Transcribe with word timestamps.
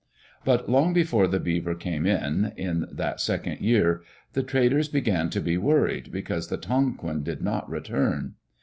But 0.43 0.67
long 0.67 0.93
before 0.93 1.27
the 1.27 1.39
Beaver 1.39 1.75
came 1.75 2.07
in, 2.07 2.53
in 2.57 2.87
that 2.91 3.19
second 3.21 3.59
year, 3.59 4.01
the 4.33 4.41
traders 4.41 4.87
began 4.87 5.29
to 5.29 5.39
be 5.39 5.59
worried 5.59 6.11
because 6.11 6.47
the 6.47 6.57
Tonquin 6.57 7.21
did 7.21 7.43
not 7.43 7.69
return. 7.69 8.33